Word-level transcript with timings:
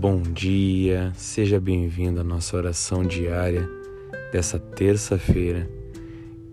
Bom 0.00 0.22
dia, 0.22 1.12
seja 1.14 1.60
bem-vindo 1.60 2.22
à 2.22 2.24
nossa 2.24 2.56
oração 2.56 3.04
diária 3.04 3.68
dessa 4.32 4.58
terça-feira. 4.58 5.70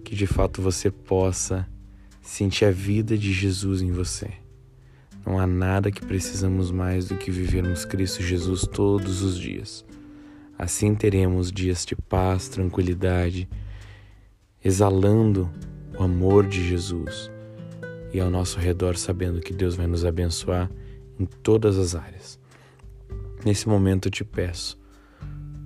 Que 0.04 0.18
de 0.18 0.28
fato 0.28 0.62
você 0.62 0.92
possa 0.92 1.66
sentir 2.22 2.66
a 2.66 2.72
vida 2.72 3.18
de 3.18 3.32
Jesus 3.32 3.82
em 3.82 3.90
você. 3.90 4.30
Não 5.26 5.40
há 5.40 5.48
nada 5.48 5.90
que 5.90 6.06
precisamos 6.06 6.72
mais 6.72 7.08
do 7.08 7.16
que 7.16 7.32
vivermos 7.32 7.86
Cristo 7.86 8.22
Jesus 8.22 8.68
todos 8.68 9.22
os 9.22 9.40
dias. 9.40 9.86
Assim 10.60 10.94
teremos 10.94 11.50
dias 11.50 11.86
de 11.86 11.96
paz, 11.96 12.50
tranquilidade, 12.50 13.48
exalando 14.62 15.50
o 15.98 16.04
amor 16.04 16.46
de 16.46 16.68
Jesus 16.68 17.32
e 18.14 18.20
ao 18.20 18.30
nosso 18.30 18.60
redor, 18.60 18.98
sabendo 18.98 19.40
que 19.40 19.54
Deus 19.54 19.78
vai 19.78 19.88
nos 19.88 20.04
abençoar 20.04 20.70
em 21.18 21.24
todas 21.26 21.78
as 21.78 21.96
áreas. 21.96 22.46
Nesse 23.46 23.70
momento 23.70 24.08
eu 24.08 24.12
te 24.12 24.24
peço, 24.24 24.80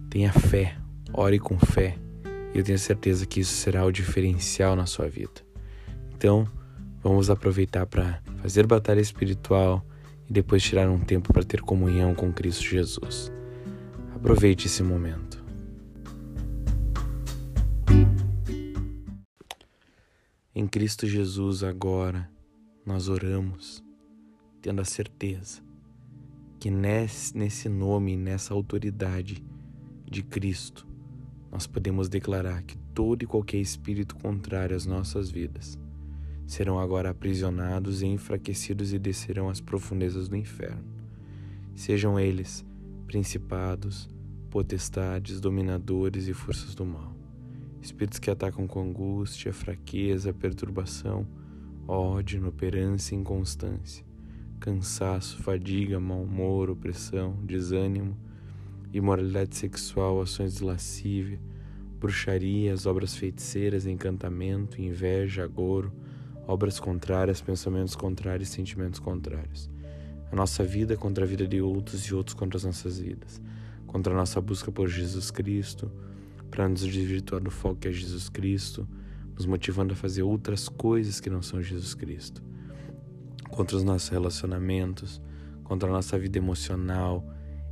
tenha 0.09 0.31
fé, 0.31 0.77
ore 1.13 1.39
com 1.39 1.57
fé, 1.57 1.97
e 2.53 2.57
eu 2.57 2.63
tenho 2.63 2.77
certeza 2.77 3.25
que 3.25 3.39
isso 3.39 3.53
será 3.53 3.85
o 3.85 3.91
diferencial 3.91 4.75
na 4.75 4.85
sua 4.85 5.07
vida. 5.07 5.41
Então, 6.13 6.45
vamos 7.01 7.29
aproveitar 7.29 7.85
para 7.85 8.21
fazer 8.41 8.67
batalha 8.67 8.99
espiritual 8.99 9.83
e 10.29 10.33
depois 10.33 10.61
tirar 10.61 10.89
um 10.89 10.99
tempo 10.99 11.33
para 11.33 11.43
ter 11.43 11.61
comunhão 11.61 12.13
com 12.13 12.31
Cristo 12.31 12.63
Jesus. 12.63 13.31
Aproveite 14.15 14.67
esse 14.67 14.83
momento. 14.83 15.41
Em 20.53 20.67
Cristo 20.67 21.07
Jesus, 21.07 21.63
agora, 21.63 22.29
nós 22.85 23.07
oramos, 23.07 23.81
tendo 24.61 24.81
a 24.81 24.85
certeza 24.85 25.70
que 26.61 26.69
nesse 26.69 27.67
nome, 27.67 28.15
nessa 28.15 28.53
autoridade 28.53 29.43
de 30.05 30.21
Cristo, 30.21 30.85
nós 31.51 31.65
podemos 31.65 32.07
declarar 32.07 32.61
que 32.61 32.77
todo 32.93 33.23
e 33.23 33.25
qualquer 33.25 33.57
espírito 33.57 34.15
contrário 34.15 34.75
às 34.75 34.85
nossas 34.85 35.31
vidas 35.31 35.79
serão 36.45 36.79
agora 36.79 37.09
aprisionados 37.09 38.03
e 38.03 38.05
enfraquecidos 38.05 38.93
e 38.93 38.99
descerão 38.99 39.49
às 39.49 39.59
profundezas 39.59 40.29
do 40.29 40.35
inferno. 40.35 40.83
Sejam 41.73 42.19
eles 42.19 42.63
principados, 43.07 44.07
potestades, 44.51 45.41
dominadores 45.41 46.27
e 46.27 46.33
forças 46.33 46.75
do 46.75 46.85
mal. 46.85 47.15
Espíritos 47.81 48.19
que 48.19 48.29
atacam 48.29 48.67
com 48.67 48.83
angústia, 48.83 49.51
fraqueza, 49.51 50.31
perturbação, 50.31 51.25
ódio, 51.87 52.37
inoperância 52.37 53.15
e 53.15 53.17
inconstância 53.17 54.10
cansaço, 54.61 55.41
fadiga, 55.41 55.99
mau 55.99 56.21
humor, 56.21 56.69
opressão, 56.69 57.35
desânimo, 57.43 58.15
imoralidade 58.93 59.55
sexual, 59.55 60.21
ações 60.21 60.57
de 60.57 60.63
lascívia, 60.63 61.39
bruxarias, 61.99 62.85
obras 62.85 63.15
feiticeiras, 63.15 63.87
encantamento, 63.87 64.79
inveja, 64.79 65.43
agouro, 65.43 65.91
obras 66.47 66.79
contrárias, 66.79 67.41
pensamentos 67.41 67.95
contrários, 67.95 68.49
sentimentos 68.49 68.99
contrários. 68.99 69.67
A 70.31 70.35
nossa 70.35 70.63
vida 70.63 70.95
contra 70.95 71.25
a 71.25 71.27
vida 71.27 71.47
de 71.47 71.59
outros 71.59 72.03
e 72.03 72.13
outros 72.13 72.35
contra 72.35 72.57
as 72.57 72.63
nossas 72.63 72.99
vidas, 72.99 73.41
contra 73.87 74.13
a 74.13 74.15
nossa 74.15 74.39
busca 74.39 74.71
por 74.71 74.87
Jesus 74.87 75.31
Cristo, 75.31 75.91
para 76.51 76.69
nos 76.69 76.81
desvirtuar 76.81 77.41
do 77.41 77.49
foco 77.49 77.79
que 77.79 77.87
é 77.87 77.91
Jesus 77.91 78.29
Cristo, 78.29 78.87
nos 79.35 79.47
motivando 79.47 79.93
a 79.93 79.95
fazer 79.95 80.21
outras 80.21 80.69
coisas 80.69 81.19
que 81.19 81.31
não 81.31 81.41
são 81.41 81.63
Jesus 81.63 81.95
Cristo 81.95 82.50
contra 83.51 83.77
os 83.77 83.83
nossos 83.83 84.09
relacionamentos, 84.09 85.21
contra 85.63 85.89
a 85.89 85.91
nossa 85.91 86.17
vida 86.17 86.37
emocional, 86.37 87.25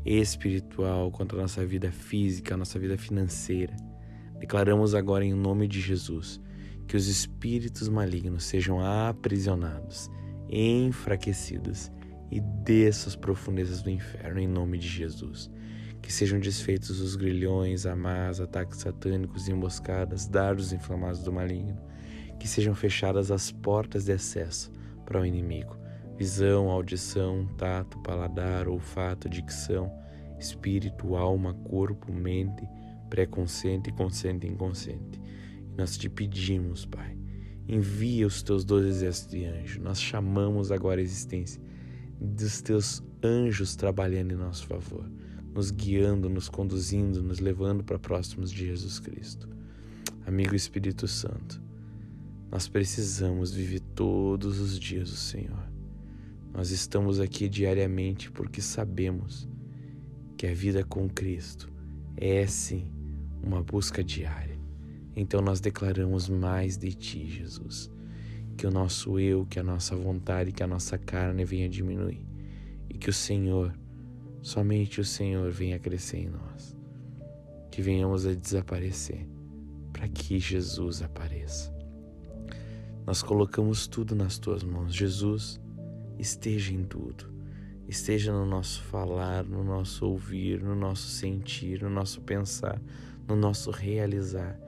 espiritual, 0.05 1.11
contra 1.11 1.37
a 1.37 1.41
nossa 1.41 1.65
vida 1.65 1.91
física, 1.91 2.53
a 2.53 2.57
nossa 2.57 2.77
vida 2.77 2.97
financeira. 2.97 3.75
Declaramos 4.39 4.95
agora 4.95 5.25
em 5.25 5.33
nome 5.33 5.67
de 5.67 5.81
Jesus 5.81 6.39
que 6.87 6.97
os 6.97 7.07
espíritos 7.07 7.87
malignos 7.87 8.45
sejam 8.45 8.81
aprisionados, 8.81 10.09
enfraquecidos 10.49 11.91
e 12.31 12.39
desçam 12.39 13.09
as 13.09 13.15
profundezas 13.15 13.81
do 13.81 13.89
inferno 13.89 14.39
em 14.39 14.47
nome 14.47 14.77
de 14.77 14.87
Jesus. 14.87 15.51
Que 16.01 16.11
sejam 16.11 16.39
desfeitos 16.39 17.01
os 17.01 17.15
grilhões, 17.15 17.85
amas, 17.85 18.39
ataques 18.39 18.79
satânicos, 18.79 19.49
emboscadas, 19.49 20.25
dardos 20.25 20.71
inflamados 20.71 21.21
do 21.21 21.31
maligno. 21.31 21.77
Que 22.39 22.47
sejam 22.47 22.73
fechadas 22.73 23.29
as 23.29 23.51
portas 23.51 24.05
de 24.05 24.13
acesso 24.13 24.71
para 25.09 25.21
o 25.21 25.25
inimigo. 25.25 25.75
Visão, 26.17 26.69
audição, 26.69 27.47
tato, 27.57 27.97
paladar, 27.99 28.67
olfato, 28.67 29.27
dicção, 29.27 29.91
espírito, 30.39 31.15
alma, 31.15 31.53
corpo, 31.53 32.13
mente, 32.13 32.63
pré-consciente, 33.09 33.91
consciente 33.91 34.45
e 34.45 34.51
inconsciente. 34.51 35.19
E 35.73 35.75
nós 35.75 35.97
te 35.97 36.07
pedimos, 36.07 36.85
Pai, 36.85 37.17
envia 37.67 38.27
os 38.27 38.43
teus 38.43 38.63
doze 38.63 38.87
exércitos 38.87 39.31
de 39.31 39.45
anjos. 39.45 39.83
Nós 39.83 39.99
chamamos 39.99 40.71
agora 40.71 41.01
a 41.01 41.03
existência 41.03 41.61
dos 42.21 42.61
teus 42.61 43.01
anjos 43.23 43.75
trabalhando 43.75 44.33
em 44.33 44.37
nosso 44.37 44.67
favor, 44.67 45.09
nos 45.53 45.71
guiando, 45.71 46.29
nos 46.29 46.47
conduzindo, 46.49 47.23
nos 47.23 47.39
levando 47.39 47.83
para 47.83 47.97
próximos 47.97 48.51
de 48.51 48.67
Jesus 48.67 48.99
Cristo. 48.99 49.49
Amigo 50.27 50.53
Espírito 50.53 51.07
Santo, 51.07 51.61
nós 52.51 52.67
precisamos 52.67 53.53
viver 53.53 53.79
todos 53.99 54.61
os 54.61 54.79
dias 54.79 55.11
o 55.11 55.17
Senhor. 55.17 55.69
Nós 56.53 56.71
estamos 56.71 57.19
aqui 57.19 57.49
diariamente 57.49 58.31
porque 58.31 58.61
sabemos 58.61 59.45
que 60.37 60.47
a 60.47 60.53
vida 60.53 60.85
com 60.85 61.09
Cristo 61.09 61.69
é 62.15 62.47
sim 62.47 62.89
uma 63.43 63.61
busca 63.61 64.01
diária. 64.01 64.57
Então 65.17 65.41
nós 65.41 65.59
declaramos 65.59 66.29
mais 66.29 66.77
de 66.77 66.93
Ti, 66.93 67.29
Jesus. 67.29 67.91
Que 68.55 68.65
o 68.65 68.71
nosso 68.71 69.19
eu, 69.19 69.45
que 69.45 69.59
a 69.59 69.63
nossa 69.63 69.97
vontade, 69.97 70.53
que 70.53 70.63
a 70.63 70.67
nossa 70.67 70.97
carne 70.97 71.43
venha 71.43 71.67
diminuir. 71.67 72.25
E 72.89 72.97
que 72.97 73.09
o 73.09 73.13
Senhor, 73.13 73.77
somente 74.41 75.01
o 75.01 75.05
Senhor, 75.05 75.51
venha 75.51 75.77
crescer 75.77 76.19
em 76.19 76.29
nós. 76.29 76.73
Que 77.69 77.81
venhamos 77.81 78.25
a 78.25 78.33
desaparecer 78.33 79.27
para 79.91 80.07
que 80.07 80.39
Jesus 80.39 81.01
apareça. 81.01 81.78
Nós 83.09 83.23
colocamos 83.23 83.87
tudo 83.87 84.13
nas 84.13 84.37
tuas 84.37 84.61
mãos. 84.61 84.93
Jesus, 84.93 85.59
esteja 86.19 86.71
em 86.71 86.83
tudo. 86.83 87.25
Esteja 87.87 88.31
no 88.31 88.45
nosso 88.45 88.83
falar, 88.83 89.43
no 89.43 89.63
nosso 89.63 90.05
ouvir, 90.05 90.61
no 90.61 90.75
nosso 90.75 91.07
sentir, 91.07 91.81
no 91.81 91.89
nosso 91.89 92.21
pensar, 92.21 92.79
no 93.27 93.35
nosso 93.35 93.71
realizar. 93.71 94.59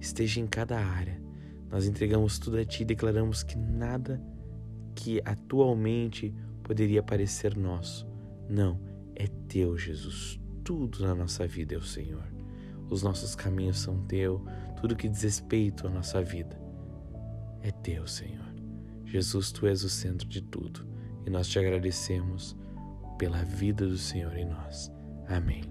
Esteja 0.00 0.40
em 0.40 0.46
cada 0.48 0.76
área. 0.76 1.22
Nós 1.70 1.86
entregamos 1.86 2.36
tudo 2.36 2.58
a 2.58 2.64
Ti 2.64 2.82
e 2.82 2.86
declaramos 2.86 3.44
que 3.44 3.56
nada 3.56 4.20
que 4.96 5.22
atualmente 5.24 6.34
poderia 6.64 7.00
parecer 7.00 7.56
nosso. 7.56 8.08
Não, 8.50 8.80
é 9.14 9.28
Teu, 9.46 9.78
Jesus. 9.78 10.40
Tudo 10.64 11.06
na 11.06 11.14
nossa 11.14 11.46
vida 11.46 11.76
é 11.76 11.78
o 11.78 11.82
Senhor. 11.82 12.26
Os 12.90 13.04
nossos 13.04 13.36
caminhos 13.36 13.78
são 13.78 14.04
Teu, 14.06 14.44
tudo 14.80 14.96
que 14.96 15.08
diz 15.08 15.22
respeito 15.22 15.86
à 15.86 15.90
nossa 15.90 16.20
vida 16.20 16.63
é 17.64 17.70
teu, 17.70 18.06
Senhor. 18.06 18.44
Jesus, 19.06 19.50
tu 19.50 19.66
és 19.66 19.82
o 19.82 19.88
centro 19.88 20.28
de 20.28 20.42
tudo 20.42 20.86
e 21.26 21.30
nós 21.30 21.48
te 21.48 21.58
agradecemos 21.58 22.54
pela 23.18 23.42
vida 23.42 23.86
do 23.86 23.96
Senhor 23.96 24.36
em 24.36 24.44
nós. 24.44 24.92
Amém. 25.26 25.62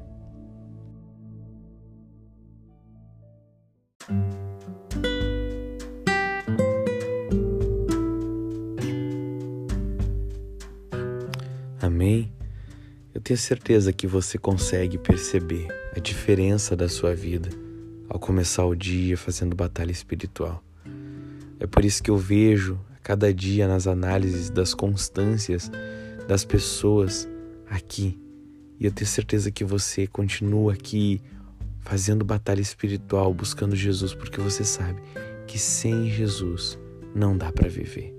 Amém? 11.79 12.33
Eu 13.13 13.21
tenho 13.21 13.37
certeza 13.37 13.93
que 13.93 14.07
você 14.07 14.39
consegue 14.39 14.97
perceber 14.97 15.67
a 15.95 15.99
diferença 15.99 16.75
da 16.75 16.89
sua 16.89 17.13
vida 17.13 17.49
ao 18.09 18.17
começar 18.17 18.65
o 18.65 18.73
dia 18.73 19.15
fazendo 19.15 19.55
batalha 19.55 19.91
espiritual. 19.91 20.63
É 21.63 21.65
por 21.65 21.85
isso 21.85 22.03
que 22.03 22.11
eu 22.11 22.17
vejo 22.17 22.77
a 22.93 22.97
cada 22.97 23.33
dia 23.33 23.69
nas 23.69 23.87
análises 23.87 24.49
das 24.49 24.73
constâncias 24.73 25.71
das 26.27 26.43
pessoas 26.43 27.25
aqui. 27.69 28.19
E 28.77 28.85
eu 28.85 28.91
tenho 28.91 29.09
certeza 29.09 29.49
que 29.49 29.63
você 29.63 30.05
continua 30.05 30.73
aqui 30.73 31.21
fazendo 31.79 32.25
batalha 32.25 32.59
espiritual, 32.59 33.33
buscando 33.33 33.77
Jesus, 33.77 34.13
porque 34.13 34.41
você 34.41 34.65
sabe 34.65 35.01
que 35.47 35.57
sem 35.57 36.09
Jesus 36.09 36.77
não 37.15 37.37
dá 37.37 37.49
para 37.49 37.69
viver. 37.69 38.13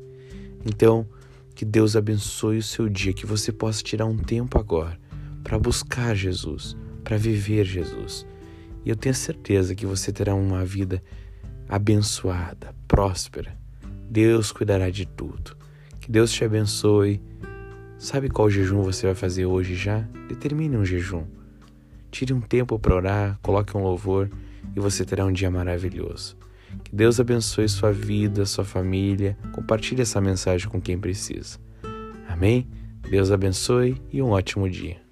Então, 0.65 1.07
que 1.55 1.67
Deus 1.67 1.97
abençoe 1.97 2.57
o 2.57 2.63
seu 2.63 2.89
dia, 2.89 3.13
que 3.13 3.27
você 3.27 3.53
possa 3.53 3.83
tirar 3.83 4.07
um 4.07 4.17
tempo 4.17 4.59
agora 4.59 4.99
para 5.43 5.59
buscar 5.59 6.15
Jesus, 6.15 6.75
para 7.03 7.19
viver 7.19 7.67
Jesus. 7.67 8.27
E 8.87 8.89
eu 8.89 8.97
tenho 8.97 9.15
certeza 9.15 9.75
que 9.75 9.85
você 9.85 10.11
terá 10.11 10.35
uma 10.35 10.65
vida 10.65 11.03
abençoada, 11.69 12.75
próspera. 12.87 13.57
Deus 14.11 14.53
cuidará 14.53 14.91
de 14.91 15.07
tudo. 15.07 15.57
Que 16.01 16.11
Deus 16.11 16.31
te 16.31 16.45
abençoe 16.45 17.21
Sabe 18.05 18.29
qual 18.29 18.51
jejum 18.51 18.83
você 18.83 19.07
vai 19.07 19.15
fazer 19.15 19.47
hoje 19.47 19.75
já? 19.75 20.01
Determine 20.29 20.77
um 20.77 20.85
jejum. 20.85 21.25
Tire 22.11 22.35
um 22.35 22.41
tempo 22.41 22.79
para 22.79 22.95
orar, 22.95 23.39
coloque 23.41 23.75
um 23.77 23.83
louvor 23.83 24.31
e 24.77 24.79
você 24.79 25.07
terá 25.07 25.25
um 25.25 25.33
dia 25.33 25.51
maravilhoso. 25.51 26.37
Que 26.85 26.95
Deus 26.95 27.19
abençoe 27.19 27.67
sua 27.67 27.93
vida, 27.93 28.45
sua 28.45 28.63
família. 28.63 29.39
Compartilhe 29.53 30.03
essa 30.03 30.21
mensagem 30.21 30.69
com 30.69 30.81
quem 30.81 30.99
precisa. 30.99 31.59
Amém? 32.29 32.69
Deus 33.09 33.31
abençoe 33.31 33.97
e 34.13 34.21
um 34.21 34.31
ótimo 34.31 34.69
dia. 34.69 35.04